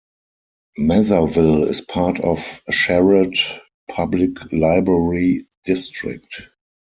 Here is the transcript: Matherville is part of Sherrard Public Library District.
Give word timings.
Matherville 0.79 1.69
is 1.69 1.81
part 1.81 2.19
of 2.21 2.63
Sherrard 2.71 3.35
Public 3.87 4.51
Library 4.51 5.45
District. 5.63 6.47